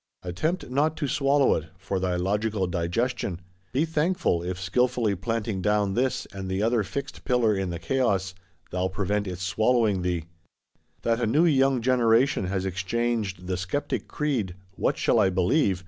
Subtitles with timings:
[0.23, 3.39] Attempt not to swallow it, for thy logical digestion;
[3.71, 8.33] be thankful, if skilfully planting down this and the other fixed pillar in the chaos,
[8.71, 10.25] thou prevent its swallowing thee.
[11.03, 15.79] That a new young generation has exchanged the Sceptic Creed, _What shall I believe?